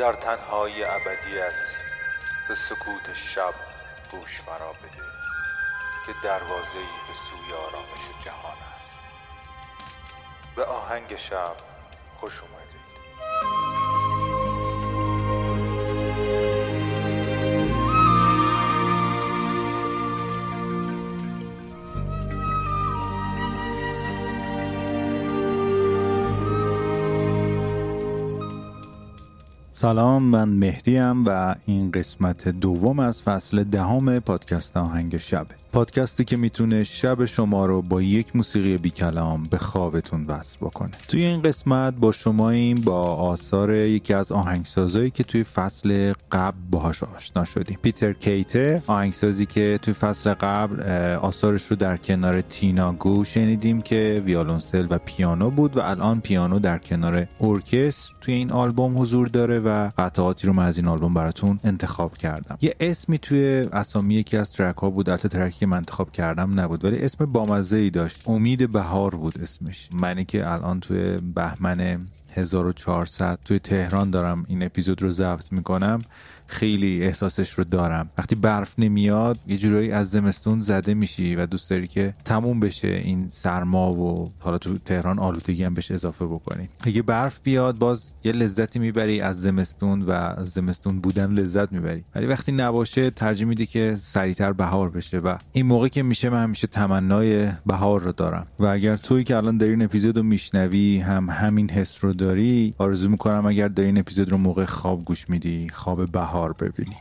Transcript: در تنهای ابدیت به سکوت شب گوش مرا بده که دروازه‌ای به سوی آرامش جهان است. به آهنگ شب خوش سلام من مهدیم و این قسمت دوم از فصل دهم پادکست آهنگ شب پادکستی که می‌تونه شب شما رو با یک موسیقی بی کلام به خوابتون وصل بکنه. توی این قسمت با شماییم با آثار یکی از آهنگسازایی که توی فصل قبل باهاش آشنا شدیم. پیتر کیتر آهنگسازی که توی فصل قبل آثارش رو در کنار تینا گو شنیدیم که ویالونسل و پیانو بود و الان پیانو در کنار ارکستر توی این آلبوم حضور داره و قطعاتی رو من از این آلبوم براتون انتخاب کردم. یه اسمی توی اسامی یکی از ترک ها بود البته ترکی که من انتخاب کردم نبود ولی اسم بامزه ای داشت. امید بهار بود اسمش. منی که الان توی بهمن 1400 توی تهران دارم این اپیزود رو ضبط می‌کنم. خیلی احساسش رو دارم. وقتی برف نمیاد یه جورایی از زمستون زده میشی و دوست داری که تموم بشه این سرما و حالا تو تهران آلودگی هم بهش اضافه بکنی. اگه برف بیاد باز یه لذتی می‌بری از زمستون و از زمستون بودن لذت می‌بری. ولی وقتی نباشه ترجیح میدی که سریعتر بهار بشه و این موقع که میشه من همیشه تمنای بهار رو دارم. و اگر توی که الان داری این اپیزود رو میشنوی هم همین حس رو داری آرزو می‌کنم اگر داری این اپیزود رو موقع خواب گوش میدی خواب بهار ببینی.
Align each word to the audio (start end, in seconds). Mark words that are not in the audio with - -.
در 0.00 0.12
تنهای 0.12 0.84
ابدیت 0.84 1.52
به 2.48 2.54
سکوت 2.54 3.14
شب 3.14 3.54
گوش 4.10 4.40
مرا 4.46 4.72
بده 4.72 5.04
که 6.06 6.12
دروازه‌ای 6.22 6.86
به 7.08 7.14
سوی 7.14 7.52
آرامش 7.52 8.24
جهان 8.24 8.56
است. 8.78 9.00
به 10.56 10.64
آهنگ 10.64 11.16
شب 11.16 11.56
خوش 12.20 12.42
سلام 29.80 30.22
من 30.22 30.48
مهدیم 30.48 31.24
و 31.26 31.54
این 31.66 31.90
قسمت 31.90 32.48
دوم 32.48 32.98
از 32.98 33.22
فصل 33.22 33.64
دهم 33.64 34.18
پادکست 34.18 34.76
آهنگ 34.76 35.16
شب 35.16 35.59
پادکستی 35.72 36.24
که 36.24 36.36
می‌تونه 36.36 36.84
شب 36.84 37.24
شما 37.24 37.66
رو 37.66 37.82
با 37.82 38.02
یک 38.02 38.36
موسیقی 38.36 38.76
بی 38.76 38.90
کلام 38.90 39.42
به 39.42 39.58
خوابتون 39.58 40.24
وصل 40.26 40.56
بکنه. 40.60 40.90
توی 41.08 41.24
این 41.24 41.42
قسمت 41.42 41.94
با 41.94 42.12
شماییم 42.12 42.80
با 42.80 43.02
آثار 43.02 43.74
یکی 43.74 44.14
از 44.14 44.32
آهنگسازایی 44.32 45.10
که 45.10 45.24
توی 45.24 45.44
فصل 45.44 46.12
قبل 46.32 46.58
باهاش 46.70 47.02
آشنا 47.02 47.44
شدیم. 47.44 47.78
پیتر 47.82 48.12
کیتر 48.12 48.82
آهنگسازی 48.86 49.46
که 49.46 49.78
توی 49.82 49.94
فصل 49.94 50.34
قبل 50.34 50.82
آثارش 51.16 51.66
رو 51.66 51.76
در 51.76 51.96
کنار 51.96 52.40
تینا 52.40 52.90
گو 52.90 53.24
شنیدیم 53.24 53.80
که 53.80 54.22
ویالونسل 54.26 54.86
و 54.90 54.98
پیانو 54.98 55.50
بود 55.50 55.76
و 55.76 55.80
الان 55.80 56.20
پیانو 56.20 56.58
در 56.58 56.78
کنار 56.78 57.26
ارکستر 57.40 58.14
توی 58.20 58.34
این 58.34 58.52
آلبوم 58.52 59.00
حضور 59.00 59.28
داره 59.28 59.58
و 59.60 59.90
قطعاتی 59.98 60.46
رو 60.46 60.52
من 60.52 60.64
از 60.64 60.76
این 60.76 60.88
آلبوم 60.88 61.14
براتون 61.14 61.60
انتخاب 61.64 62.16
کردم. 62.16 62.58
یه 62.60 62.74
اسمی 62.80 63.18
توی 63.18 63.64
اسامی 63.72 64.14
یکی 64.14 64.36
از 64.36 64.52
ترک 64.52 64.76
ها 64.76 64.90
بود 64.90 65.10
البته 65.10 65.28
ترکی 65.28 65.59
که 65.60 65.66
من 65.66 65.76
انتخاب 65.76 66.12
کردم 66.12 66.60
نبود 66.60 66.84
ولی 66.84 66.96
اسم 66.96 67.26
بامزه 67.26 67.76
ای 67.76 67.90
داشت. 67.90 68.22
امید 68.26 68.72
بهار 68.72 69.14
بود 69.14 69.40
اسمش. 69.42 69.88
منی 69.92 70.24
که 70.24 70.52
الان 70.52 70.80
توی 70.80 71.16
بهمن 71.16 72.06
1400 72.34 73.38
توی 73.44 73.58
تهران 73.58 74.10
دارم 74.10 74.44
این 74.48 74.62
اپیزود 74.62 75.02
رو 75.02 75.10
ضبط 75.10 75.52
می‌کنم. 75.52 75.98
خیلی 76.46 77.02
احساسش 77.02 77.50
رو 77.50 77.64
دارم. 77.64 78.10
وقتی 78.18 78.34
برف 78.34 78.74
نمیاد 78.78 79.38
یه 79.46 79.58
جورایی 79.58 79.92
از 79.92 80.10
زمستون 80.10 80.60
زده 80.60 80.94
میشی 80.94 81.36
و 81.36 81.46
دوست 81.46 81.70
داری 81.70 81.86
که 81.86 82.14
تموم 82.24 82.60
بشه 82.60 82.88
این 82.88 83.28
سرما 83.28 83.92
و 83.92 84.32
حالا 84.40 84.58
تو 84.58 84.78
تهران 84.78 85.18
آلودگی 85.18 85.64
هم 85.64 85.74
بهش 85.74 85.90
اضافه 85.90 86.26
بکنی. 86.26 86.68
اگه 86.80 87.02
برف 87.02 87.40
بیاد 87.42 87.78
باز 87.78 88.10
یه 88.24 88.32
لذتی 88.32 88.78
می‌بری 88.78 89.20
از 89.20 89.40
زمستون 89.40 90.02
و 90.02 90.10
از 90.10 90.50
زمستون 90.50 91.00
بودن 91.00 91.32
لذت 91.32 91.72
می‌بری. 91.72 92.04
ولی 92.14 92.26
وقتی 92.26 92.52
نباشه 92.52 93.10
ترجیح 93.10 93.46
میدی 93.46 93.66
که 93.66 93.94
سریعتر 93.96 94.52
بهار 94.52 94.90
بشه 94.90 95.18
و 95.18 95.36
این 95.52 95.66
موقع 95.66 95.88
که 95.88 96.02
میشه 96.02 96.30
من 96.30 96.42
همیشه 96.42 96.66
تمنای 96.66 97.48
بهار 97.66 98.00
رو 98.00 98.12
دارم. 98.12 98.46
و 98.58 98.66
اگر 98.66 98.96
توی 98.96 99.24
که 99.24 99.36
الان 99.36 99.58
داری 99.58 99.72
این 99.72 99.82
اپیزود 99.82 100.16
رو 100.16 100.22
میشنوی 100.22 100.98
هم 100.98 101.30
همین 101.30 101.70
حس 101.70 102.04
رو 102.04 102.12
داری 102.20 102.74
آرزو 102.78 103.08
می‌کنم 103.08 103.46
اگر 103.46 103.68
داری 103.68 103.88
این 103.88 103.98
اپیزود 103.98 104.30
رو 104.30 104.36
موقع 104.36 104.64
خواب 104.64 105.04
گوش 105.04 105.30
میدی 105.30 105.68
خواب 105.68 106.12
بهار 106.12 106.52
ببینی. 106.52 106.96